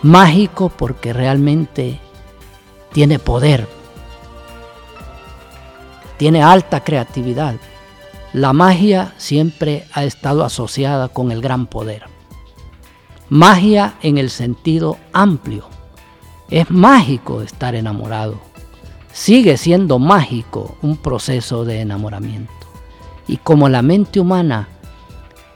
Mágico 0.01 0.69
porque 0.69 1.13
realmente 1.13 1.99
tiene 2.91 3.19
poder, 3.19 3.67
tiene 6.17 6.41
alta 6.41 6.83
creatividad. 6.83 7.57
La 8.33 8.53
magia 8.53 9.13
siempre 9.17 9.85
ha 9.93 10.03
estado 10.03 10.43
asociada 10.43 11.09
con 11.09 11.31
el 11.31 11.41
gran 11.41 11.67
poder. 11.67 12.14
Magia 13.35 13.95
en 14.01 14.17
el 14.17 14.29
sentido 14.29 14.97
amplio. 15.11 15.67
Es 16.49 16.71
mágico 16.71 17.41
estar 17.41 17.75
enamorado. 17.75 18.39
Sigue 19.11 19.57
siendo 19.57 19.99
mágico 19.99 20.77
un 20.81 20.95
proceso 20.95 21.65
de 21.65 21.81
enamoramiento. 21.81 22.53
Y 23.27 23.35
como 23.35 23.67
la 23.67 23.81
mente 23.81 24.21
humana 24.21 24.69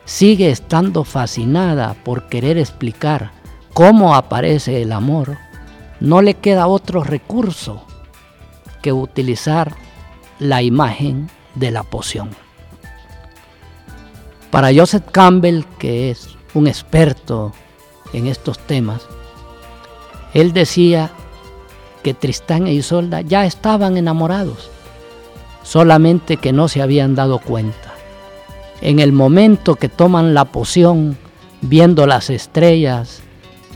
sigue 0.03 0.51
estando 0.51 1.05
fascinada 1.05 1.93
por 2.03 2.27
querer 2.27 2.57
explicar 2.57 3.31
cómo 3.73 4.13
aparece 4.13 4.81
el 4.81 4.91
amor, 4.91 5.37
no 6.01 6.21
le 6.21 6.33
queda 6.33 6.67
otro 6.67 7.01
recurso 7.01 7.85
que 8.81 8.91
utilizar 8.91 9.73
la 10.37 10.61
imagen 10.61 11.29
de 11.55 11.71
la 11.71 11.83
poción. 11.83 12.31
Para 14.51 14.67
Joseph 14.75 15.05
Campbell, 15.13 15.63
que 15.77 16.11
es 16.11 16.35
un 16.53 16.67
experto 16.67 17.53
en 18.13 18.27
estos 18.27 18.59
temas, 18.59 19.07
él 20.33 20.53
decía 20.53 21.11
que 22.03 22.13
Tristán 22.13 22.67
e 22.67 22.73
Isolda 22.73 23.21
ya 23.21 23.45
estaban 23.45 23.97
enamorados, 23.97 24.69
solamente 25.63 26.37
que 26.37 26.53
no 26.53 26.67
se 26.67 26.81
habían 26.81 27.15
dado 27.15 27.39
cuenta. 27.39 27.93
En 28.81 28.99
el 28.99 29.11
momento 29.11 29.75
que 29.75 29.89
toman 29.89 30.33
la 30.33 30.45
poción, 30.45 31.17
viendo 31.61 32.07
las 32.07 32.29
estrellas, 32.29 33.21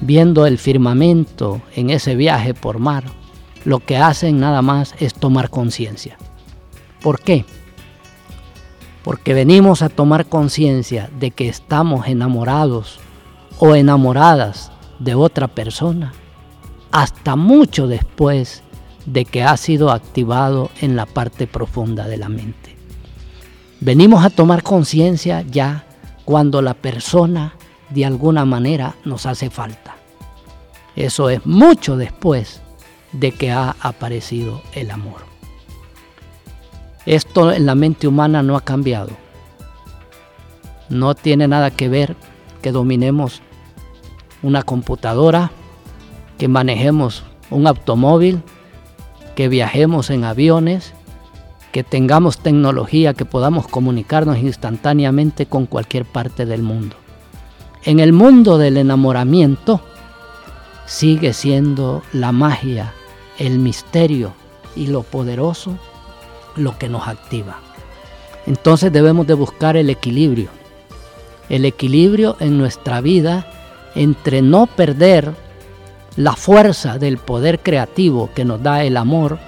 viendo 0.01 0.45
el 0.45 0.57
firmamento 0.57 1.61
en 1.75 1.89
ese 1.89 2.15
viaje 2.15 2.53
por 2.53 2.79
mar, 2.79 3.03
lo 3.65 3.79
que 3.79 3.97
hacen 3.97 4.39
nada 4.39 4.61
más 4.61 4.95
es 4.99 5.13
tomar 5.13 5.49
conciencia. 5.49 6.17
¿Por 7.01 7.19
qué? 7.19 7.45
Porque 9.03 9.33
venimos 9.33 9.81
a 9.81 9.89
tomar 9.89 10.25
conciencia 10.27 11.09
de 11.19 11.31
que 11.31 11.49
estamos 11.49 12.07
enamorados 12.07 12.99
o 13.65 13.75
enamoradas 13.75 14.73
de 14.99 15.15
otra 15.15 15.47
persona 15.47 16.11
hasta 16.91 17.37
mucho 17.37 17.87
después 17.87 18.61
de 19.05 19.23
que 19.23 19.41
ha 19.41 19.55
sido 19.55 19.89
activado 19.89 20.69
en 20.81 20.97
la 20.97 21.05
parte 21.05 21.47
profunda 21.47 22.05
de 22.05 22.17
la 22.17 22.27
mente. 22.27 22.75
Venimos 23.79 24.25
a 24.25 24.29
tomar 24.29 24.63
conciencia 24.63 25.45
ya 25.49 25.85
cuando 26.25 26.61
la 26.61 26.73
persona 26.73 27.53
de 27.89 28.05
alguna 28.05 28.43
manera 28.43 28.95
nos 29.05 29.25
hace 29.25 29.49
falta. 29.49 29.95
Eso 30.97 31.29
es 31.29 31.45
mucho 31.45 31.95
después 31.95 32.61
de 33.13 33.31
que 33.31 33.49
ha 33.49 33.77
aparecido 33.79 34.61
el 34.73 34.91
amor. 34.91 35.21
Esto 37.05 37.53
en 37.53 37.65
la 37.65 37.75
mente 37.75 38.09
humana 38.09 38.43
no 38.43 38.57
ha 38.57 38.61
cambiado. 38.61 39.11
No 40.89 41.15
tiene 41.15 41.47
nada 41.47 41.71
que 41.71 41.87
ver 41.87 42.17
que 42.61 42.73
dominemos 42.73 43.41
una 44.43 44.61
computadora, 44.63 45.51
que 46.37 46.47
manejemos 46.47 47.23
un 47.49 47.65
automóvil, 47.67 48.41
que 49.35 49.47
viajemos 49.47 50.09
en 50.09 50.23
aviones, 50.23 50.93
que 51.71 51.83
tengamos 51.83 52.37
tecnología, 52.37 53.15
que 53.15 53.25
podamos 53.25 53.67
comunicarnos 53.67 54.37
instantáneamente 54.37 55.47
con 55.47 55.65
cualquier 55.65 56.05
parte 56.05 56.45
del 56.45 56.61
mundo. 56.61 56.95
En 57.83 57.99
el 57.99 58.13
mundo 58.13 58.57
del 58.57 58.77
enamoramiento 58.77 59.81
sigue 60.85 61.33
siendo 61.33 62.03
la 62.13 62.31
magia, 62.31 62.93
el 63.39 63.57
misterio 63.57 64.33
y 64.75 64.87
lo 64.87 65.03
poderoso 65.03 65.77
lo 66.55 66.77
que 66.77 66.89
nos 66.89 67.07
activa. 67.07 67.59
Entonces 68.45 68.91
debemos 68.91 69.25
de 69.25 69.33
buscar 69.33 69.77
el 69.77 69.89
equilibrio. 69.89 70.49
El 71.49 71.65
equilibrio 71.65 72.37
en 72.39 72.57
nuestra 72.57 73.01
vida 73.01 73.47
entre 73.95 74.41
no 74.41 74.67
perder 74.67 75.33
la 76.15 76.35
fuerza 76.35 76.97
del 76.97 77.17
poder 77.17 77.59
creativo 77.59 78.29
que 78.33 78.45
nos 78.45 78.61
da 78.61 78.83
el 78.83 78.97
amor 78.97 79.39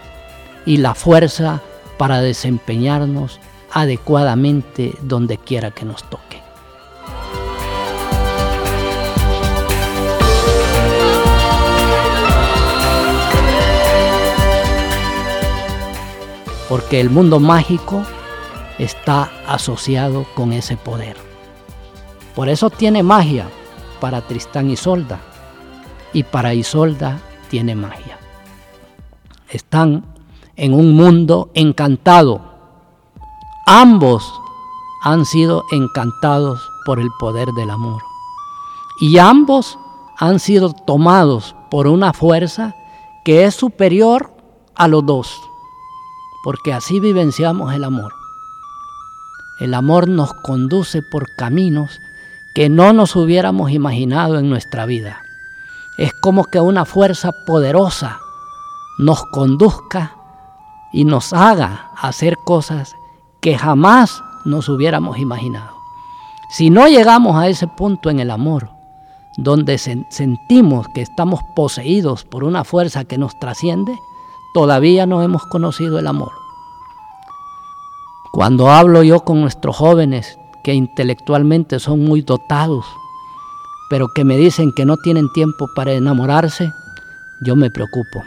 y 0.66 0.78
la 0.78 0.96
fuerza 0.96 1.62
para 1.98 2.22
desempeñarnos 2.22 3.40
adecuadamente 3.72 4.96
donde 5.02 5.38
quiera 5.38 5.72
que 5.72 5.86
nos 5.86 6.04
toque. 6.10 6.46
porque 16.70 17.00
el 17.00 17.10
mundo 17.10 17.40
mágico 17.40 18.04
está 18.80 19.32
asociado 19.48 20.26
con 20.36 20.52
ese 20.52 20.78
poder. 20.78 21.16
Por 22.36 22.50
eso 22.50 22.70
tiene 22.70 23.04
magia 23.04 23.48
para 24.06 24.22
Tristán 24.22 24.70
y 24.70 24.74
Isolda 24.74 25.20
y 26.14 26.22
para 26.22 26.54
Isolda 26.54 27.20
tiene 27.50 27.74
magia. 27.74 28.20
están 29.50 30.06
en 30.56 30.76
un 30.76 30.94
mundo 30.94 31.50
encantado. 31.56 32.40
Ambos 33.66 34.32
han 35.02 35.26
sido 35.26 35.64
encantados 35.72 36.62
por 36.86 37.00
el 37.00 37.10
poder 37.20 37.48
del 37.58 37.72
amor. 37.72 38.04
Y 39.02 39.18
ambos 39.18 39.80
han 40.20 40.40
sido 40.40 40.72
tomados 40.72 41.56
por 41.72 41.88
una 41.88 42.14
fuerza 42.14 42.76
que 43.24 43.46
es 43.46 43.56
superior 43.56 44.38
a 44.76 44.88
los 44.88 45.04
dos, 45.04 45.36
porque 46.44 46.74
así 46.74 47.00
vivenciamos 47.00 47.74
el 47.74 47.84
amor. 47.84 48.14
El 49.60 49.74
amor 49.74 50.08
nos 50.08 50.32
conduce 50.44 51.02
por 51.02 51.26
caminos 51.40 51.90
que 52.56 52.70
no 52.70 52.94
nos 52.94 53.18
hubiéramos 53.18 53.72
imaginado 53.72 54.40
en 54.40 54.50
nuestra 54.50 54.86
vida. 54.86 55.22
Es 55.98 56.14
como 56.14 56.46
que 56.46 56.62
una 56.62 56.86
fuerza 56.86 57.32
poderosa 57.46 58.20
nos 58.98 59.26
conduzca 59.26 60.16
y 60.94 61.04
nos 61.04 61.34
haga 61.34 61.92
hacer 61.98 62.38
cosas 62.46 62.96
que 63.42 63.58
jamás 63.58 64.24
nos 64.46 64.70
hubiéramos 64.70 65.18
imaginado. 65.18 65.76
Si 66.50 66.70
no 66.70 66.88
llegamos 66.88 67.36
a 67.36 67.50
ese 67.50 67.68
punto 67.68 68.10
en 68.10 68.22
el 68.22 68.32
amor, 68.32 68.70
donde 69.38 69.78
sentimos 69.78 70.88
que 70.96 71.02
estamos 71.02 71.42
poseídos 71.58 72.24
por 72.24 72.46
una 72.46 72.64
fuerza 72.64 73.04
que 73.04 73.18
nos 73.18 73.38
trasciende, 73.38 74.00
todavía 74.54 75.06
no 75.06 75.22
hemos 75.22 75.46
conocido 75.46 76.00
el 76.00 76.08
amor. 76.08 76.32
Cuando 78.32 78.70
hablo 78.70 79.04
yo 79.04 79.22
con 79.22 79.42
nuestros 79.42 79.76
jóvenes 79.76 80.40
que 80.66 80.74
intelectualmente 80.74 81.80
son 81.80 82.04
muy 82.04 82.24
dotados, 82.24 82.88
pero 83.88 84.08
que 84.16 84.26
me 84.26 84.36
dicen 84.36 84.72
que 84.76 84.84
no 84.84 84.98
tienen 84.98 85.32
tiempo 85.32 85.68
para 85.76 85.94
enamorarse, 85.94 86.74
yo 87.40 87.56
me 87.56 87.70
preocupo. 87.70 88.24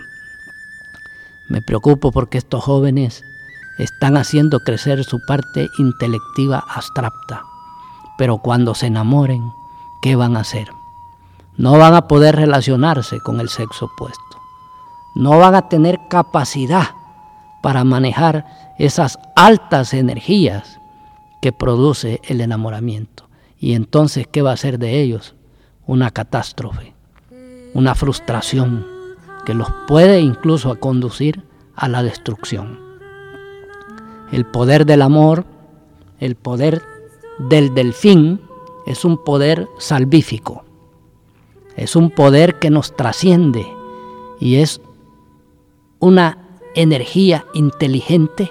Me 1.49 1.61
preocupo 1.63 2.13
porque 2.13 2.39
estos 2.39 2.63
jóvenes 2.63 3.25
están 3.77 4.17
haciendo 4.17 4.61
crecer 4.61 5.03
su 5.03 5.19
parte 5.27 5.69
intelectiva 5.79 6.63
abstracta. 6.69 7.43
Pero 8.17 8.39
cuando 8.39 8.77
se 8.77 8.87
enamoren, 8.87 9.43
¿qué 10.01 10.15
van 10.15 10.37
a 10.37 10.41
hacer? 10.41 10.69
No 11.57 11.77
van 11.77 11.97
a 11.97 12.07
poder 12.07 12.37
relacionarse 12.37 13.19
con 13.19 13.41
el 13.41 13.49
sexo 13.49 13.87
opuesto. 13.87 14.23
No 15.17 15.41
van 15.41 15.57
a 15.57 15.69
tener 15.69 15.99
capacidad 16.09 16.91
para 17.63 17.83
manejar 17.83 18.47
esas 18.79 19.19
altas 19.35 19.93
energías 19.93 20.78
que 21.41 21.53
produce 21.53 22.21
el 22.25 22.41
enamoramiento. 22.41 23.29
Y 23.59 23.75
entonces, 23.75 24.27
¿qué 24.31 24.43
va 24.43 24.53
a 24.53 24.57
ser 24.57 24.79
de 24.79 25.01
ellos? 25.01 25.35
Una 25.87 26.11
catástrofe, 26.11 26.95
una 27.75 27.95
frustración 27.95 28.87
que 29.45 29.55
los 29.55 29.69
puede 29.87 30.21
incluso 30.21 30.79
conducir 30.79 31.45
a 31.75 31.89
la 31.89 32.03
destrucción. 32.03 32.79
El 34.31 34.45
poder 34.45 34.85
del 34.85 35.03
amor, 35.03 35.47
el 36.21 36.35
poder 36.37 36.83
del 37.39 37.75
delfín, 37.75 38.41
es 38.87 39.05
un 39.05 39.23
poder 39.23 39.69
salvífico, 39.79 40.65
es 41.77 41.97
un 41.97 42.11
poder 42.11 42.59
que 42.59 42.71
nos 42.71 42.95
trasciende 42.97 43.67
y 44.41 44.57
es 44.57 44.81
una 45.99 46.39
energía 46.75 47.47
inteligente 47.55 48.51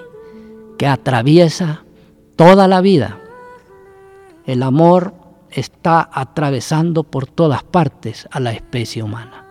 que 0.77 0.87
atraviesa 0.87 1.83
toda 2.37 2.69
la 2.69 2.79
vida. 2.79 3.19
El 4.45 4.63
amor 4.63 5.13
está 5.49 6.09
atravesando 6.13 7.03
por 7.03 7.27
todas 7.27 7.63
partes 7.63 8.29
a 8.31 8.39
la 8.39 8.53
especie 8.53 9.03
humana. 9.03 9.45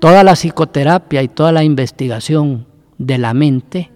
Toda 0.00 0.24
la 0.24 0.34
psicoterapia 0.34 1.22
y 1.22 1.28
toda 1.28 1.52
la 1.52 1.62
investigación 1.62 2.66
de 2.96 3.18
la 3.18 3.34
mente 3.34 3.92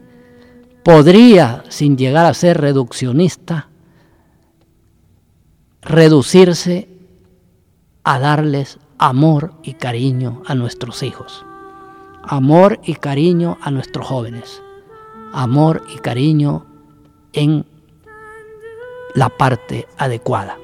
podría, 0.85 1.65
sin 1.69 1.97
llegar 1.97 2.27
a 2.27 2.35
ser 2.35 2.61
reduccionista, 2.61 3.69
reducirse 5.81 6.89
a 8.05 8.19
darles 8.19 8.79
amor 8.99 9.55
y 9.63 9.75
cariño 9.75 10.43
a 10.47 10.55
nuestros 10.55 11.03
hijos, 11.03 11.45
amor 12.23 12.81
y 12.85 12.95
cariño 12.95 13.59
a 13.63 13.71
nuestros 13.71 14.07
jóvenes, 14.07 14.63
amor 15.33 15.85
y 15.95 15.99
cariño 15.99 16.67
en 17.33 17.65
la 19.15 19.29
parte 19.29 19.87
adecuada. 19.97 20.59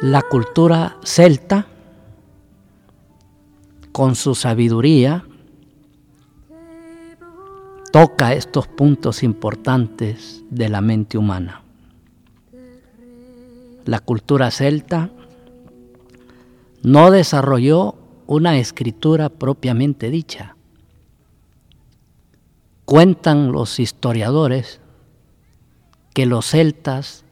La 0.00 0.22
cultura 0.22 0.96
celta, 1.02 1.66
con 3.92 4.14
su 4.14 4.34
sabiduría, 4.34 5.24
toca 7.92 8.32
estos 8.32 8.68
puntos 8.68 9.22
importantes 9.22 10.44
de 10.50 10.68
la 10.68 10.80
mente 10.80 11.18
humana. 11.18 11.62
La 13.84 14.00
cultura 14.00 14.50
celta 14.50 15.10
no 16.82 17.10
desarrolló 17.10 17.96
una 18.26 18.58
escritura 18.58 19.28
propiamente 19.28 20.10
dicha. 20.10 20.56
Cuentan 22.84 23.52
los 23.52 23.80
historiadores 23.80 24.80
que 26.14 26.26
los 26.26 26.46
celtas, 26.46 27.24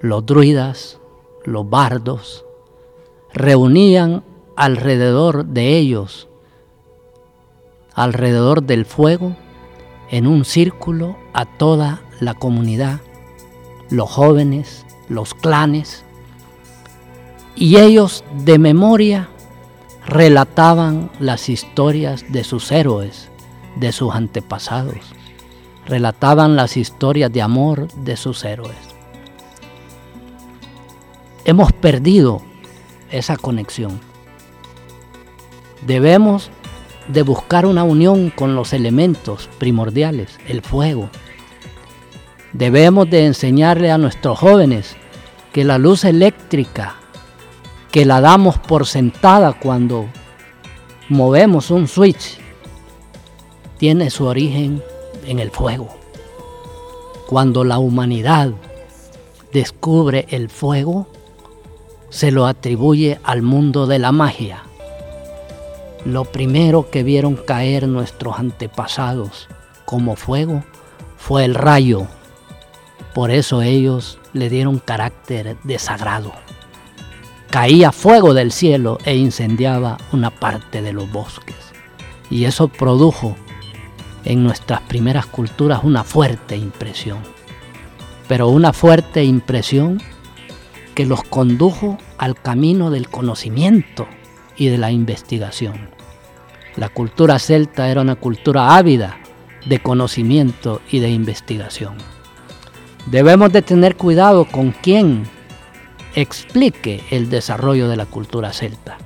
los 0.00 0.24
druidas, 0.26 0.98
los 1.44 1.68
bardos, 1.68 2.44
reunían 3.32 4.24
alrededor 4.56 5.46
de 5.46 5.78
ellos, 5.78 6.28
alrededor 7.94 8.62
del 8.62 8.84
fuego, 8.84 9.36
en 10.10 10.26
un 10.26 10.44
círculo 10.44 11.16
a 11.32 11.44
toda 11.44 12.02
la 12.20 12.34
comunidad, 12.34 13.00
los 13.90 14.10
jóvenes, 14.10 14.84
los 15.08 15.34
clanes, 15.34 16.04
y 17.56 17.76
ellos 17.76 18.24
de 18.44 18.58
memoria 18.58 19.28
relataban 20.06 21.10
las 21.20 21.48
historias 21.48 22.24
de 22.32 22.44
sus 22.44 22.72
héroes, 22.72 23.28
de 23.76 23.92
sus 23.92 24.14
antepasados, 24.14 24.98
relataban 25.86 26.56
las 26.56 26.76
historias 26.76 27.32
de 27.32 27.42
amor 27.42 27.88
de 27.94 28.16
sus 28.16 28.44
héroes 28.44 28.90
hemos 31.44 31.72
perdido 31.72 32.42
esa 33.10 33.36
conexión. 33.36 34.00
Debemos 35.86 36.50
de 37.08 37.22
buscar 37.22 37.66
una 37.66 37.82
unión 37.82 38.30
con 38.30 38.54
los 38.54 38.72
elementos 38.72 39.48
primordiales, 39.58 40.38
el 40.46 40.62
fuego. 40.62 41.10
Debemos 42.52 43.08
de 43.10 43.26
enseñarle 43.26 43.90
a 43.90 43.98
nuestros 43.98 44.38
jóvenes 44.38 44.96
que 45.52 45.64
la 45.64 45.78
luz 45.78 46.04
eléctrica, 46.04 46.96
que 47.90 48.04
la 48.04 48.20
damos 48.20 48.58
por 48.58 48.86
sentada 48.86 49.52
cuando 49.52 50.06
movemos 51.08 51.70
un 51.70 51.88
switch, 51.88 52.38
tiene 53.78 54.10
su 54.10 54.26
origen 54.26 54.82
en 55.26 55.40
el 55.40 55.50
fuego. 55.50 55.88
Cuando 57.26 57.64
la 57.64 57.78
humanidad 57.78 58.52
descubre 59.52 60.26
el 60.30 60.50
fuego, 60.50 61.08
se 62.10 62.30
lo 62.30 62.46
atribuye 62.46 63.18
al 63.24 63.42
mundo 63.42 63.86
de 63.86 63.98
la 63.98 64.12
magia. 64.12 64.64
Lo 66.04 66.24
primero 66.24 66.90
que 66.90 67.02
vieron 67.02 67.36
caer 67.36 67.88
nuestros 67.88 68.38
antepasados 68.38 69.48
como 69.84 70.14
fuego 70.16 70.62
fue 71.16 71.44
el 71.44 71.54
rayo. 71.54 72.06
Por 73.14 73.30
eso 73.30 73.62
ellos 73.62 74.18
le 74.32 74.48
dieron 74.48 74.78
carácter 74.78 75.56
de 75.64 75.78
sagrado. 75.78 76.32
Caía 77.50 77.90
fuego 77.90 78.32
del 78.32 78.52
cielo 78.52 78.98
e 79.04 79.16
incendiaba 79.16 79.98
una 80.12 80.30
parte 80.30 80.82
de 80.82 80.92
los 80.92 81.10
bosques. 81.10 81.56
Y 82.30 82.44
eso 82.44 82.68
produjo 82.68 83.34
en 84.24 84.44
nuestras 84.44 84.82
primeras 84.82 85.26
culturas 85.26 85.80
una 85.82 86.04
fuerte 86.04 86.56
impresión. 86.56 87.18
Pero 88.28 88.48
una 88.48 88.72
fuerte 88.72 89.24
impresión 89.24 90.00
que 90.94 91.06
los 91.06 91.24
condujo 91.24 91.98
al 92.18 92.40
camino 92.40 92.88
del 92.90 93.08
conocimiento 93.08 94.06
y 94.56 94.68
de 94.68 94.78
la 94.78 94.92
investigación. 94.92 95.90
La 96.76 96.88
cultura 96.88 97.40
celta 97.40 97.90
era 97.90 98.00
una 98.00 98.14
cultura 98.14 98.76
ávida 98.76 99.18
de 99.66 99.80
conocimiento 99.80 100.80
y 100.88 101.00
de 101.00 101.10
investigación. 101.10 101.96
Debemos 103.06 103.52
de 103.52 103.62
tener 103.62 103.96
cuidado 103.96 104.44
con 104.44 104.70
quien 104.70 105.24
explique 106.14 107.02
el 107.10 107.30
desarrollo 107.30 107.88
de 107.88 107.96
la 107.96 108.06
cultura 108.06 108.52
celta. 108.52 108.98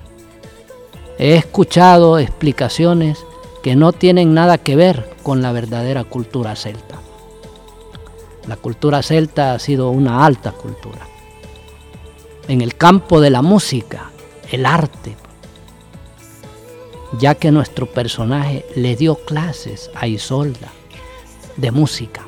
He 1.19 1.37
escuchado 1.37 2.19
explicaciones 2.19 3.25
que 3.63 3.77
no 3.77 3.93
tienen 3.93 4.35
nada 4.35 4.59
que 4.59 4.77
ver 4.77 5.11
con 5.23 5.43
la 5.43 5.53
verdadera 5.53 6.05
cultura 6.05 6.57
celta. 6.57 7.01
La 8.47 8.57
cultura 8.57 9.03
celta 9.03 9.55
ha 9.55 9.59
sido 9.59 9.91
una 9.91 10.25
alta 10.25 10.53
cultura. 10.53 11.07
En 12.47 12.61
el 12.61 12.77
campo 12.77 13.21
de 13.21 13.31
la 13.31 13.41
música, 13.41 14.11
el 14.51 14.67
arte, 14.67 15.17
ya 17.19 17.37
que 17.37 17.51
nuestro 17.51 17.87
personaje 17.87 18.67
le 18.75 18.97
dio 18.97 19.15
clases 19.17 19.91
a 19.95 20.07
Isolda 20.07 20.71
de 21.57 21.71
música. 21.71 22.27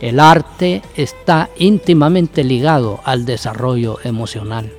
El 0.00 0.20
arte 0.20 0.82
está 0.96 1.50
íntimamente 1.56 2.44
ligado 2.44 3.00
al 3.04 3.24
desarrollo 3.24 3.98
emocional. 4.04 4.72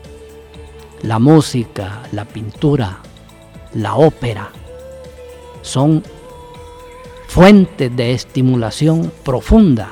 La 1.01 1.19
música, 1.19 2.03
la 2.11 2.25
pintura, 2.25 2.99
la 3.73 3.95
ópera 3.95 4.51
son 5.61 6.03
fuentes 7.27 7.95
de 7.95 8.13
estimulación 8.13 9.11
profunda 9.23 9.89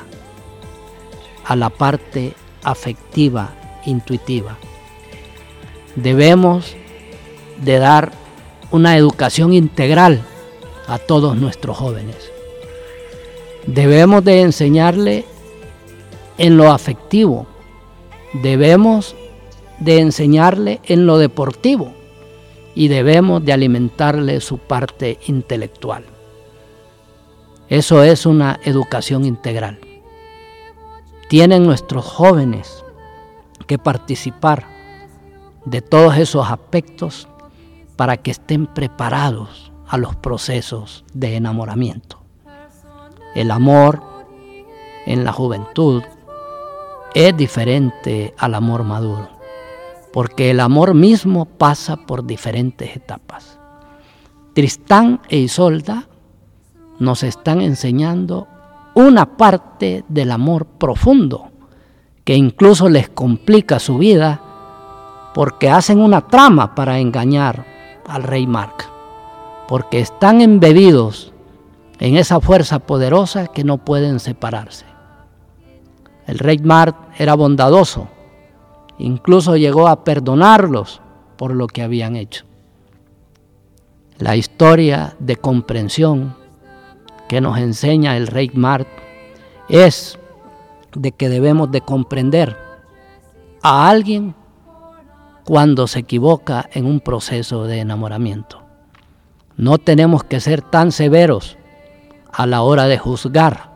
a 1.45 1.55
la 1.55 1.69
parte 1.69 2.33
afectiva, 2.63 3.53
intuitiva. 3.85 4.57
Debemos 5.95 6.75
de 7.61 7.79
dar 7.79 8.11
una 8.71 8.97
educación 8.97 9.53
integral 9.53 10.21
a 10.87 10.97
todos 10.97 11.37
nuestros 11.37 11.77
jóvenes. 11.77 12.32
Debemos 13.67 14.25
de 14.25 14.41
enseñarle 14.41 15.25
en 16.37 16.57
lo 16.57 16.71
afectivo, 16.71 17.47
debemos 18.41 19.15
de 19.79 19.99
enseñarle 19.99 20.81
en 20.83 21.05
lo 21.05 21.17
deportivo 21.17 21.93
y 22.75 22.89
debemos 22.89 23.43
de 23.45 23.53
alimentarle 23.53 24.41
su 24.41 24.57
parte 24.57 25.19
intelectual. 25.27 26.03
Eso 27.69 28.03
es 28.03 28.25
una 28.25 28.59
educación 28.65 29.23
integral. 29.23 29.79
Tienen 31.29 31.65
nuestros 31.65 32.05
jóvenes 32.05 32.83
que 33.65 33.77
participar 33.77 34.67
de 35.65 35.81
todos 35.81 36.17
esos 36.17 36.51
aspectos 36.51 37.29
para 37.95 38.17
que 38.17 38.31
estén 38.31 38.67
preparados 38.67 39.71
a 39.87 39.97
los 39.97 40.15
procesos 40.15 41.05
de 41.13 41.37
enamoramiento. 41.37 42.22
El 43.35 43.51
amor 43.51 44.01
en 45.05 45.23
la 45.23 45.33
juventud 45.33 46.03
es 47.13 47.35
diferente 47.35 48.33
al 48.37 48.55
amor 48.55 48.83
maduro, 48.83 49.27
porque 50.11 50.51
el 50.51 50.59
amor 50.59 50.93
mismo 50.93 51.45
pasa 51.45 51.97
por 51.97 52.25
diferentes 52.25 52.95
etapas. 52.95 53.59
Tristán 54.53 55.19
e 55.29 55.37
Isolda 55.37 56.07
nos 56.99 57.23
están 57.23 57.61
enseñando 57.61 58.47
una 58.93 59.35
parte 59.35 60.05
del 60.07 60.31
amor 60.31 60.65
profundo 60.65 61.49
que 62.23 62.35
incluso 62.35 62.87
les 62.87 63.09
complica 63.09 63.79
su 63.79 63.97
vida 63.97 64.41
porque 65.33 65.69
hacen 65.69 65.99
una 65.99 66.27
trama 66.27 66.75
para 66.75 66.99
engañar 66.99 67.65
al 68.07 68.23
rey 68.23 68.45
Mark, 68.45 68.85
porque 69.67 69.99
están 69.99 70.41
embebidos 70.41 71.32
en 71.99 72.17
esa 72.17 72.39
fuerza 72.39 72.79
poderosa 72.79 73.47
que 73.47 73.63
no 73.63 73.77
pueden 73.77 74.19
separarse. 74.19 74.85
El 76.27 76.39
rey 76.39 76.57
Mark 76.59 76.95
era 77.17 77.35
bondadoso, 77.35 78.07
incluso 78.97 79.57
llegó 79.57 79.87
a 79.87 80.03
perdonarlos 80.03 81.01
por 81.37 81.53
lo 81.53 81.67
que 81.67 81.81
habían 81.81 82.15
hecho. 82.15 82.45
La 84.17 84.35
historia 84.35 85.15
de 85.19 85.35
comprensión 85.35 86.35
que 87.27 87.41
nos 87.41 87.57
enseña 87.57 88.15
el 88.15 88.27
rey 88.27 88.51
Mark 88.53 88.87
es 89.69 90.17
de 90.95 91.11
que 91.11 91.29
debemos 91.29 91.71
de 91.71 91.81
comprender 91.81 92.57
a 93.61 93.89
alguien 93.89 94.35
cuando 95.43 95.87
se 95.87 95.99
equivoca 95.99 96.69
en 96.73 96.85
un 96.85 96.99
proceso 96.99 97.65
de 97.65 97.79
enamoramiento. 97.79 98.61
No 99.57 99.77
tenemos 99.77 100.23
que 100.23 100.39
ser 100.39 100.61
tan 100.61 100.91
severos 100.91 101.57
a 102.33 102.45
la 102.47 102.63
hora 102.63 102.85
de 102.85 102.97
juzgar 102.97 103.71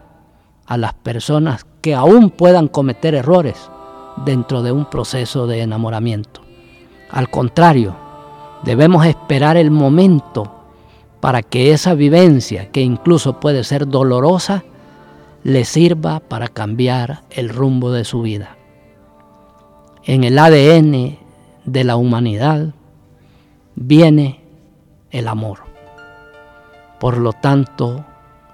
a 0.65 0.77
las 0.77 0.93
personas 0.93 1.65
que 1.81 1.95
aún 1.95 2.29
puedan 2.29 2.67
cometer 2.67 3.15
errores 3.15 3.69
dentro 4.25 4.63
de 4.63 4.71
un 4.71 4.85
proceso 4.89 5.47
de 5.47 5.61
enamoramiento. 5.61 6.41
Al 7.09 7.29
contrario, 7.29 7.95
debemos 8.63 9.05
esperar 9.05 9.55
el 9.57 9.71
momento 9.71 10.51
para 11.21 11.41
que 11.41 11.71
esa 11.71 11.93
vivencia, 11.93 12.71
que 12.71 12.81
incluso 12.81 13.39
puede 13.39 13.63
ser 13.63 13.87
dolorosa, 13.87 14.63
le 15.43 15.63
sirva 15.63 16.19
para 16.19 16.47
cambiar 16.47 17.21
el 17.29 17.49
rumbo 17.49 17.91
de 17.91 18.03
su 18.03 18.21
vida. 18.21 18.57
En 20.03 20.23
el 20.23 20.37
ADN 20.37 21.17
de 21.65 21.83
la 21.83 21.95
humanidad 21.95 22.73
viene 23.75 24.41
el 25.11 25.27
amor. 25.27 25.59
Por 26.99 27.17
lo 27.17 27.33
tanto, 27.33 28.03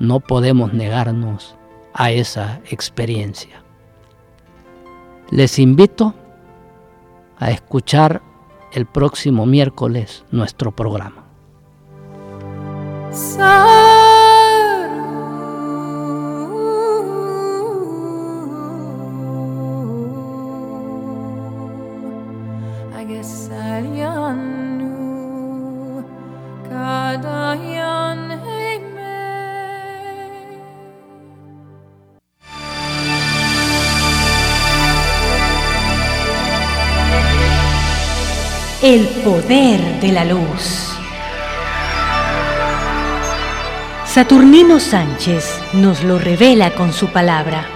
no 0.03 0.19
podemos 0.19 0.73
negarnos 0.73 1.55
a 1.93 2.11
esa 2.11 2.59
experiencia. 2.69 3.63
Les 5.31 5.59
invito 5.59 6.13
a 7.37 7.51
escuchar 7.51 8.21
el 8.73 8.85
próximo 8.85 9.45
miércoles 9.45 10.25
nuestro 10.29 10.75
programa. 10.75 11.23
De 39.47 40.11
la 40.13 40.23
luz. 40.23 40.95
Saturnino 44.05 44.79
Sánchez 44.79 45.59
nos 45.73 46.03
lo 46.03 46.17
revela 46.17 46.71
con 46.71 46.93
su 46.93 47.07
palabra. 47.07 47.72